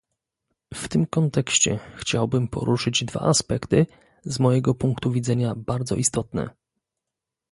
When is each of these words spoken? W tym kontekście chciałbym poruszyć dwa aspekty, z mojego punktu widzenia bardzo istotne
W 0.73 0.87
tym 0.87 1.05
kontekście 1.05 1.79
chciałbym 1.95 2.47
poruszyć 2.47 3.03
dwa 3.03 3.19
aspekty, 3.19 3.85
z 4.23 4.39
mojego 4.39 4.73
punktu 4.75 5.11
widzenia 5.11 5.55
bardzo 5.55 5.95
istotne 5.95 6.49